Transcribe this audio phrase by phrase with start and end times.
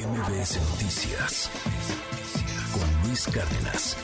[0.00, 1.50] MBS Noticias
[2.72, 3.96] con Luis Cárdenas.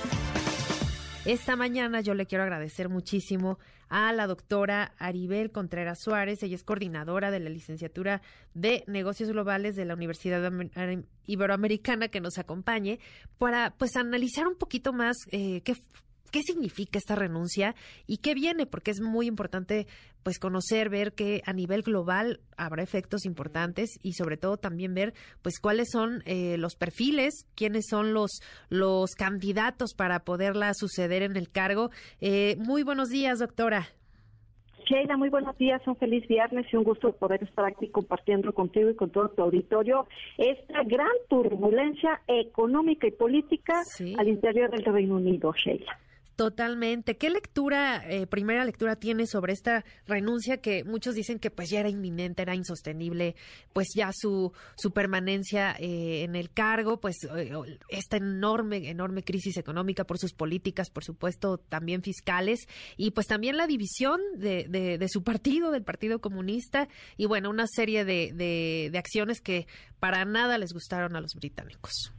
[1.25, 3.59] Esta mañana yo le quiero agradecer muchísimo
[3.89, 6.43] a la doctora Aribel Contreras Suárez.
[6.43, 8.21] Ella es coordinadora de la licenciatura
[8.53, 10.53] de negocios globales de la Universidad
[11.25, 12.99] Iberoamericana que nos acompañe
[13.39, 15.77] para pues analizar un poquito más eh, qué
[16.31, 17.75] qué significa esta renuncia
[18.07, 19.87] y qué viene, porque es muy importante
[20.23, 25.15] pues conocer, ver que a nivel global habrá efectos importantes y sobre todo también ver
[25.41, 31.37] pues cuáles son eh, los perfiles, quiénes son los los candidatos para poderla suceder en
[31.37, 31.91] el cargo.
[32.21, 33.87] Eh, muy buenos días, doctora.
[34.87, 38.89] Sheila, muy buenos días, un feliz viernes y un gusto poder estar aquí compartiendo contigo
[38.89, 40.07] y con todo tu auditorio
[40.39, 43.81] esta gran turbulencia económica y política
[44.17, 45.99] al interior del Reino Unido, Sheila.
[46.37, 47.17] Totalmente.
[47.17, 51.81] ¿Qué lectura, eh, primera lectura tiene sobre esta renuncia que muchos dicen que pues ya
[51.81, 53.37] era inminente, era insostenible,
[53.73, 57.53] pues ya su, su permanencia eh, en el cargo, pues eh,
[57.89, 62.69] esta enorme, enorme crisis económica por sus políticas, por supuesto, también fiscales,
[62.99, 67.67] y pues también la división de, de, su partido, del Partido Comunista, y bueno, una
[67.67, 69.67] serie de, de, de acciones que
[70.01, 72.13] para nada les gustaron a los británicos.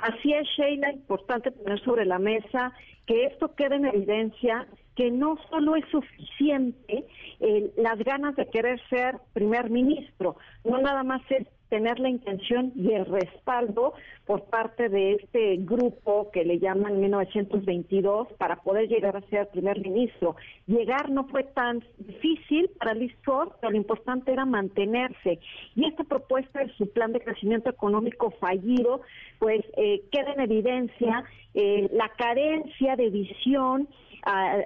[0.00, 2.72] Así es, Sheila, importante tener sobre la mesa
[3.10, 7.08] que esto quede en evidencia que no solo es suficiente
[7.40, 12.72] eh, las ganas de querer ser primer ministro, no nada más es tener la intención
[12.74, 13.94] y el respaldo
[14.26, 19.80] por parte de este grupo que le llaman 1922 para poder llegar a ser primer
[19.80, 20.36] ministro.
[20.66, 25.38] Llegar no fue tan difícil para Liz Truss, pero lo importante era mantenerse.
[25.74, 29.00] Y esta propuesta de su plan de crecimiento económico fallido,
[29.38, 31.24] pues eh, queda en evidencia
[31.54, 33.88] eh, la carencia de visión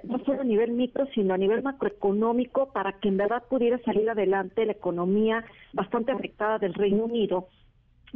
[0.03, 4.09] no solo a nivel micro, sino a nivel macroeconómico, para que en verdad pudiera salir
[4.09, 7.47] adelante la economía bastante afectada del Reino Unido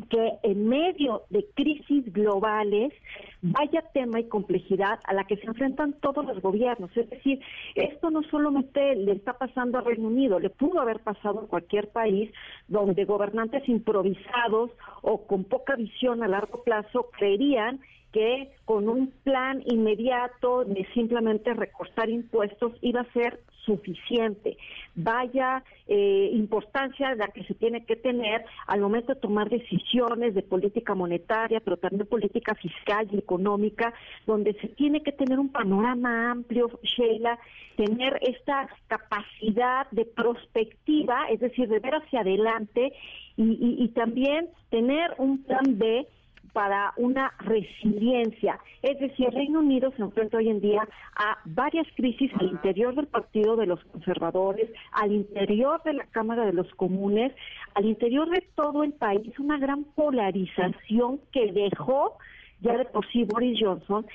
[0.07, 2.93] que en medio de crisis globales
[3.41, 6.95] vaya tema y complejidad a la que se enfrentan todos los gobiernos.
[6.95, 7.39] Es decir,
[7.75, 11.89] esto no solamente le está pasando al Reino Unido, le pudo haber pasado a cualquier
[11.89, 12.31] país
[12.67, 14.71] donde gobernantes improvisados
[15.02, 17.80] o con poca visión a largo plazo creerían
[18.11, 24.58] que con un plan inmediato de simplemente recortar impuestos iba a ser suficiente.
[24.95, 30.42] Vaya eh, importancia la que se tiene que tener al momento de tomar decisiones de
[30.42, 33.93] política monetaria, pero también política fiscal y económica,
[34.26, 37.37] donde se tiene que tener un panorama amplio, Sheila,
[37.76, 42.91] tener esta capacidad de prospectiva, es decir, de ver hacia adelante
[43.37, 46.05] y también tener un plan B
[46.54, 48.60] para una resiliencia.
[48.82, 52.95] Es decir, el Reino Unido se enfrenta hoy en día a varias crisis al interior
[52.95, 57.33] del Partido de los Conservadores, al interior de la Cámara de los Comunes,
[57.76, 62.17] al interior de todo el país, una gran polarización que dejó
[62.61, 64.05] ya de por sí Boris Johnson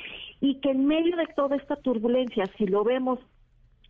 [0.40, 3.18] y que en medio de toda esta turbulencia, si lo vemos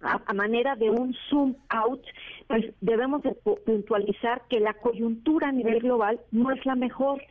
[0.00, 2.02] a, manera de un zoom out,
[2.46, 7.22] pues debemos de puntualizar que la coyuntura a nivel global no es la mejor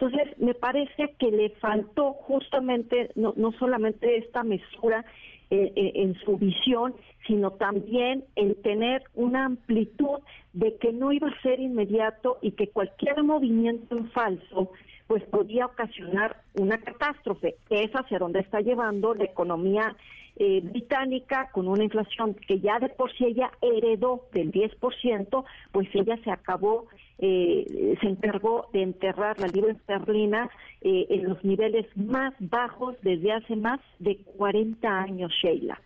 [0.00, 5.04] entonces, me parece que le faltó justamente no, no solamente esta mesura
[5.50, 6.94] eh, eh, en su visión,
[7.26, 10.20] sino también el tener una amplitud
[10.52, 14.70] de que no iba a ser inmediato y que cualquier movimiento en falso
[15.08, 17.56] pues podía ocasionar una catástrofe.
[17.68, 19.96] Es hacia donde está llevando la economía
[20.36, 25.88] eh, británica con una inflación que ya de por sí ella heredó del 10%, pues
[25.94, 26.86] ella se acabó,
[27.18, 33.32] eh, se encargó de enterrar la libra esterlina eh, en los niveles más bajos desde
[33.32, 35.80] hace más de 40 años, Sheila.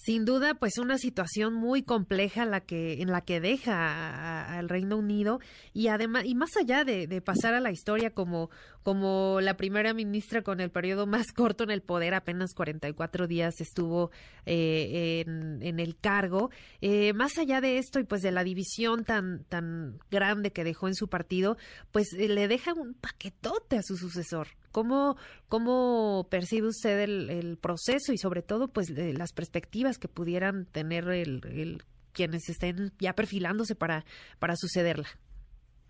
[0.00, 4.96] Sin duda, pues una situación muy compleja la que, en la que deja al Reino
[4.96, 5.40] Unido
[5.74, 8.48] y además, y más allá de, pasar a la historia como,
[8.84, 13.60] como la primera ministra con el periodo más corto en el poder, apenas 44 días
[13.60, 14.12] estuvo
[14.46, 19.42] eh, en, el cargo, eh, más allá de esto y pues de la división tan,
[19.48, 21.56] tan grande que dejó en su partido,
[21.90, 24.46] pues eh, le deja un paquetote a su sucesor.
[24.72, 25.16] ¿Cómo,
[25.48, 31.82] cómo percibe usted el, proceso y sobre todo pues las perspectivas que pudieran tener el,
[32.12, 34.04] quienes estén ya perfilándose para,
[34.38, 35.08] para sucederla?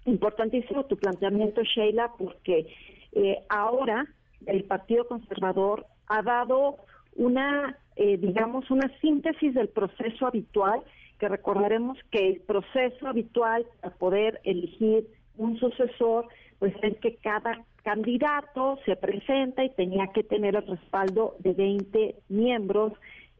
[0.04, 2.75] Importantísimo tu planteamiento, Sheila, porque
[3.12, 4.06] eh, ahora
[4.46, 6.76] el Partido Conservador ha dado
[7.16, 10.82] una, eh, digamos, una síntesis del proceso habitual,
[11.19, 16.28] que recordaremos que el proceso habitual para poder elegir un sucesor,
[16.58, 22.17] pues es que cada candidato se presenta y tenía que tener el respaldo de 20
[22.29, 22.93] miembros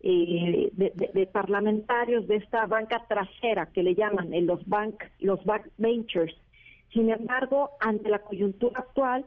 [0.03, 6.35] eh, de, parlamentarios de esta banca trasera que le llaman en los bank los backbenchers
[6.95, 9.27] Sin embargo, ante la coyuntura actual,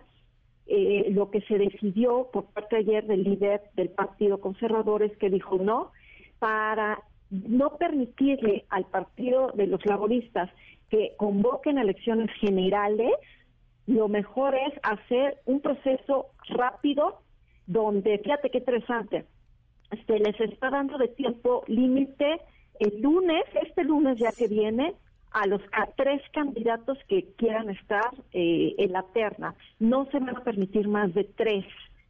[0.66, 5.30] eh, lo que se decidió por parte ayer del líder del Partido Conservador es que
[5.30, 5.92] dijo no,
[6.40, 10.50] para no permitirle al Partido de los Laboristas
[10.90, 13.12] que convoquen elecciones generales,
[13.88, 17.20] lo mejor es hacer un proceso rápido
[17.68, 19.26] donde, fíjate qué interesante,
[20.08, 22.40] se les está dando de tiempo límite
[22.80, 24.96] el lunes, este lunes ya que viene,
[25.32, 29.56] a los a tres candidatos que quieran estar eh, en la terna.
[29.80, 31.66] No se van a permitir más de tres,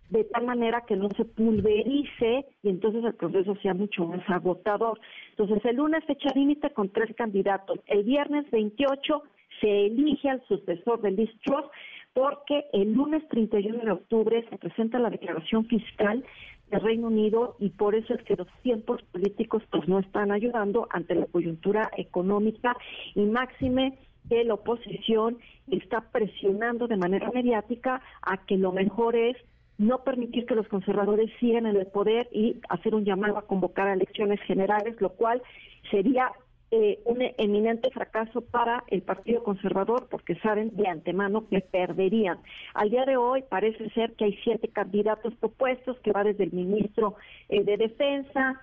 [0.09, 4.99] de tal manera que no se pulverice y entonces el proceso sea mucho más agotador.
[5.31, 7.79] Entonces, el lunes fecha límite con tres candidatos.
[7.85, 9.23] El viernes 28
[9.61, 11.65] se elige al sucesor de Liz Truss
[12.13, 16.25] porque el lunes 31 de octubre se presenta la declaración fiscal
[16.69, 20.87] del Reino Unido y por eso es que los tiempos políticos pues no están ayudando
[20.89, 22.75] ante la coyuntura económica
[23.15, 23.97] y máxime
[24.29, 25.37] que la oposición
[25.69, 29.37] está presionando de manera mediática a que lo mejor es
[29.77, 33.87] no permitir que los conservadores sigan en el poder y hacer un llamado a convocar
[33.87, 35.41] a elecciones generales, lo cual
[35.89, 36.31] sería
[36.73, 42.39] eh, un eminente fracaso para el Partido Conservador porque saben de antemano que perderían.
[42.73, 46.53] Al día de hoy parece ser que hay siete candidatos propuestos que va desde el
[46.53, 47.15] ministro
[47.49, 48.61] eh, de Defensa,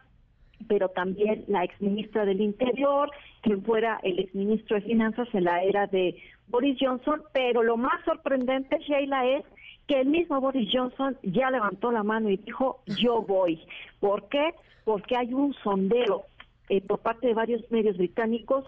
[0.66, 3.10] pero también la exministra del Interior,
[3.42, 6.16] quien fuera el exministro de Finanzas en la era de
[6.48, 9.44] Boris Johnson, pero lo más sorprendente, Sheila, es
[9.86, 13.60] que el mismo Boris Johnson ya levantó la mano y dijo, yo voy.
[14.00, 14.54] ¿Por qué?
[14.84, 16.24] Porque hay un sondeo
[16.68, 18.64] eh, por parte de varios medios británicos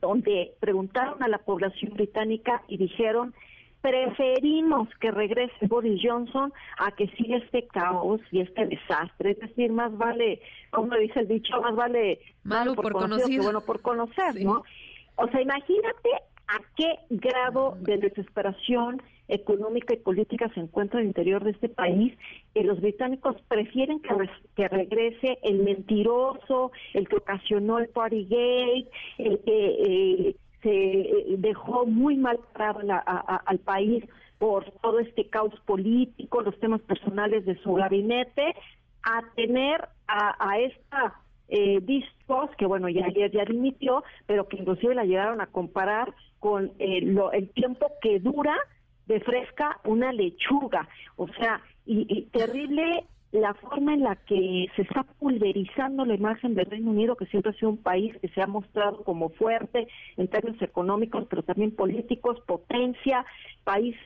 [0.00, 3.34] donde preguntaron a la población británica y dijeron
[3.80, 9.30] preferimos que regrese Boris Johnson a que siga este caos y este desastre.
[9.32, 10.40] Es decir, más vale,
[10.70, 14.64] como dice el dicho, más vale malo, por, conocido, que bueno por conocer, ¿no?
[15.16, 16.10] O sea, imagínate
[16.48, 21.68] a qué grado de desesperación económica y política se encuentra en el interior de este
[21.68, 22.16] país,
[22.54, 28.88] que los británicos prefieren que, regrese el mentiroso, el que ocasionó el Partygate,
[29.18, 32.80] el que eh, se eh, dejó muy mal parado
[33.46, 34.04] al país
[34.38, 38.54] por todo este caos político, los temas personales de su gabinete,
[39.02, 41.14] a tener a, esta
[41.48, 41.80] eh,
[42.58, 47.14] que bueno, ya ayer ya dimitió, pero que inclusive la llegaron a comparar con eh,
[47.32, 48.56] el tiempo que dura
[49.10, 50.88] de fresca una lechuga.
[51.16, 56.66] O sea, y, terrible la forma en la que se está pulverizando la imagen del
[56.66, 60.28] Reino Unido, que siempre ha sido un país que se ha mostrado como fuerte en
[60.28, 63.24] términos económicos, pero también políticos, potencia,
[63.64, 63.96] país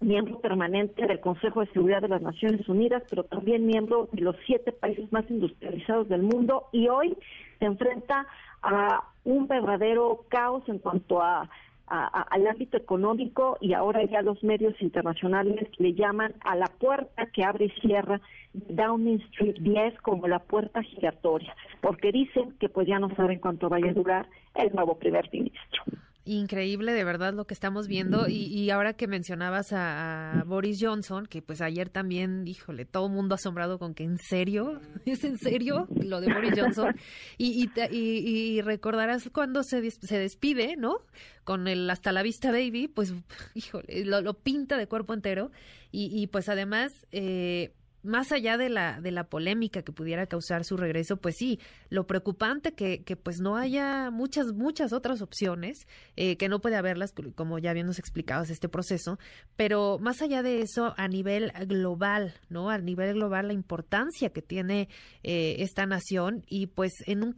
[0.00, 4.36] miembro permanente del Consejo de Seguridad de las Naciones Unidas, pero también miembro de los
[4.46, 7.16] siete países más industrializados del mundo y hoy
[7.58, 8.26] se enfrenta
[8.62, 11.48] a un verdadero caos en cuanto a
[11.86, 17.44] al ámbito económico y ahora ya los medios internacionales le llaman a la puerta que
[17.44, 18.20] abre y cierra
[18.52, 23.68] Downing Street 10 como la puerta giratoria, porque dicen que pues ya no saben cuánto
[23.68, 25.82] vaya a durar el nuevo primer ministro.
[26.28, 28.26] Increíble, de verdad, lo que estamos viendo.
[28.26, 33.78] Y, ahora que mencionabas a, Boris Johnson, que pues ayer también, híjole, todo mundo asombrado
[33.78, 36.96] con que en serio, es en serio lo de Boris Johnson.
[37.38, 40.98] Y, y, recordarás cuando se, se despide, ¿no?
[41.44, 43.14] Con el hasta la vista baby, pues,
[43.54, 45.52] híjole, lo, lo pinta de cuerpo entero.
[45.92, 47.72] Y, pues además, eh,
[48.06, 51.60] más allá de la, de la polémica que pudiera causar su regreso, pues sí,
[51.90, 55.86] lo preocupante que, que pues no haya muchas, muchas otras opciones,
[56.16, 59.18] eh, que no puede haberlas, como ya habíamos explicado este proceso,
[59.56, 62.70] pero más allá de eso, a nivel global, ¿no?
[62.70, 64.88] A nivel global, la importancia que tiene
[65.22, 67.34] eh, esta nación y pues en un,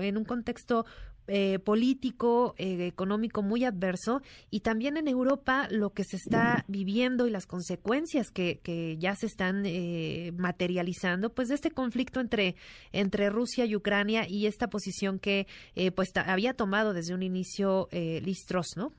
[0.00, 0.86] en un contexto
[1.32, 4.20] eh, político, eh, económico muy adverso
[4.50, 9.14] y también en Europa lo que se está viviendo y las consecuencias que, que ya
[9.14, 12.56] se están eh, materializando, pues de este conflicto entre,
[12.90, 15.46] entre Rusia y Ucrania y esta posición que
[15.94, 18.92] pues había tomado desde un inicio Listros, ¿no?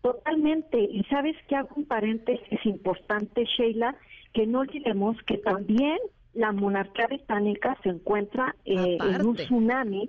[0.00, 0.78] Totalmente.
[0.80, 3.96] Y sabes que hago un paréntesis importante, Sheila,
[4.32, 5.98] que no olvidemos que también
[6.34, 10.08] la monarquía británica se encuentra eh, en un tsunami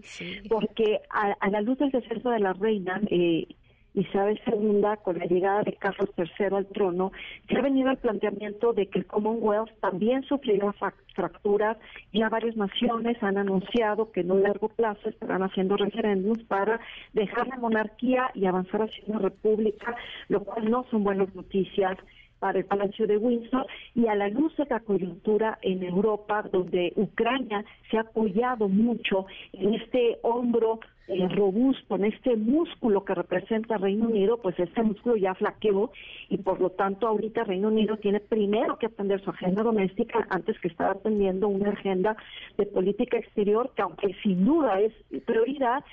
[0.49, 3.47] porque a, la luz del deceso de la reina eh,
[3.93, 7.11] Isabel II, con la llegada de Carlos III al trono,
[7.47, 10.73] se ha venido el planteamiento de que el Commonwealth también sufrirá
[11.13, 11.77] fracturas.
[12.11, 16.79] Ya varias naciones han anunciado que en un largo plazo estarán haciendo referéndums para
[17.13, 19.95] dejar la monarquía y avanzar hacia una república,
[20.27, 21.97] lo cual no son buenas noticias
[22.43, 26.91] para el Palacio de Windsor y a la luz de la coyuntura en Europa, donde
[26.97, 33.77] Ucrania se ha apoyado mucho en este hombro eh, robusto, en este músculo que representa
[33.77, 35.93] Reino Unido, pues este músculo ya flaqueó
[36.27, 40.59] y por lo tanto ahorita Reino Unido tiene primero que atender su agenda doméstica antes
[40.59, 42.17] que estar atendiendo una agenda
[42.57, 44.91] de política exterior que aunque sin duda es
[45.23, 45.85] prioridad,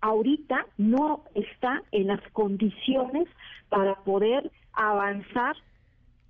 [0.00, 3.28] ahorita no está en las condiciones
[3.68, 5.54] para poder avanzar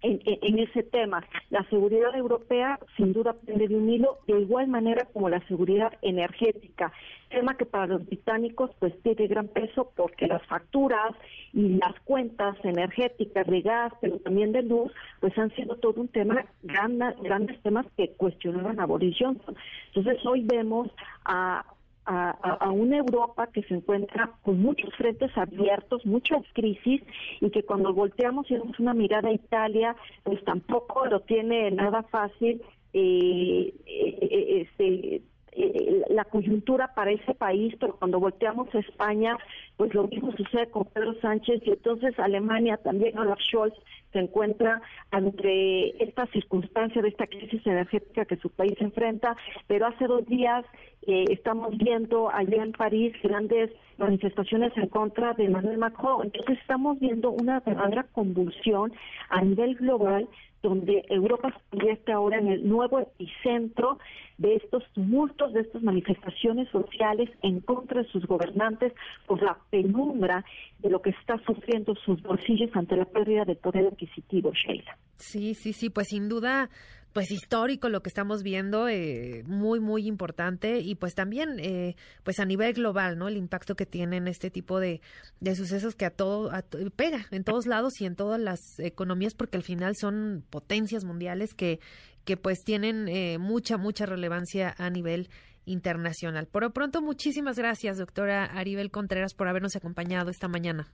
[0.02, 1.24] en, ese tema.
[1.50, 5.92] La seguridad europea sin duda pende de un hilo, de igual manera como la seguridad
[6.02, 6.92] energética,
[7.28, 11.14] tema que para los británicos pues tiene gran peso porque las facturas
[11.52, 16.08] y las cuentas energéticas de gas, pero también de luz, pues han sido todo un
[16.08, 19.56] tema, grandes temas que cuestionaban a Boris Johnson.
[19.94, 20.88] Entonces hoy vemos
[21.24, 21.64] a
[22.08, 27.02] a, una Europa que se encuentra con muchos frentes abiertos, muchas crisis,
[27.40, 32.02] y que cuando volteamos y damos una mirada a Italia, pues tampoco lo tiene nada
[32.04, 32.62] fácil.
[32.94, 35.22] Eh, eh, eh este,
[35.52, 39.36] eh, la coyuntura para ese país, pero cuando volteamos a España,
[39.78, 43.74] pues lo mismo sucede con Pedro Sánchez y entonces Alemania también, Olaf Scholz,
[44.12, 44.82] se encuentra
[45.12, 49.36] ante esta circunstancia de esta crisis energética que su país enfrenta,
[49.68, 50.64] pero hace dos días
[51.06, 56.26] eh, estamos viendo allá en París grandes manifestaciones en contra de Emmanuel Macron.
[56.26, 58.92] Entonces estamos viendo una verdadera convulsión
[59.28, 60.28] a nivel global
[60.62, 63.98] donde Europa se convierte ahora en el nuevo epicentro
[64.38, 68.92] de estos tumultos, de estas manifestaciones sociales en contra de sus gobernantes
[69.26, 70.44] por la penumbra
[70.78, 74.96] de lo que está sufriendo sus bolsillos ante la pérdida de poder adquisitivo, Sheila.
[75.16, 76.70] Sí, sí, sí, pues sin duda
[77.12, 82.38] pues histórico lo que estamos viendo, eh, muy, muy importante y pues también eh, pues
[82.38, 83.28] a nivel global, ¿no?
[83.28, 85.00] El impacto que tienen este tipo de,
[85.40, 86.52] de sucesos que a todo,
[86.94, 91.54] pega en todos lados y en todas las economías porque al final son potencias mundiales
[91.54, 91.80] que,
[92.24, 95.28] que pues tienen eh, mucha, mucha relevancia a nivel
[95.68, 96.46] internacional.
[96.46, 100.88] Por lo pronto, muchísimas gracias, doctora Aribel Contreras, por habernos acompañado esta mañana.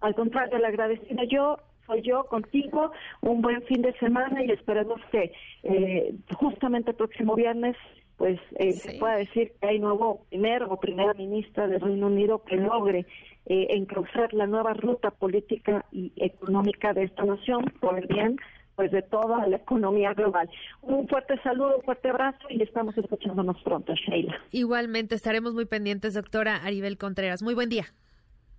[0.00, 1.56] Al contrario, le agradecida yo
[1.86, 2.92] soy yo contigo.
[3.20, 5.32] Un buen fin de semana y esperemos que
[5.62, 7.76] eh, justamente el próximo viernes
[8.16, 12.42] pues eh, se pueda decir que hay nuevo primer o primera ministra del Reino Unido
[12.44, 13.06] que logre
[13.44, 18.38] eh, encauzar la nueva ruta política y económica de esta nación por el bien
[18.76, 20.48] pues de toda la economía global.
[20.82, 24.36] Un fuerte saludo, un fuerte abrazo y estamos escuchándonos pronto, Sheila.
[24.52, 27.42] Igualmente estaremos muy pendientes, doctora Aribel Contreras.
[27.42, 27.86] Muy buen día.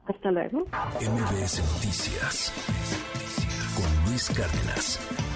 [0.05, 0.59] Hasta luego.
[0.59, 2.53] MBS Noticias
[3.75, 5.26] con Luis Cárdenas.